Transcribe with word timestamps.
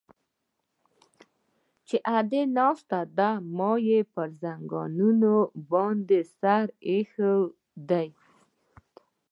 چې 1.87 1.97
ادې 2.17 2.41
ناسته 2.57 2.99
ده 3.17 3.29
ما 3.57 3.71
يې 3.87 3.99
پر 4.13 4.29
زنګانه 4.41 5.35
باندې 5.69 6.19
سر 6.39 6.65
ايښى 6.89 7.33
دى. 7.89 8.07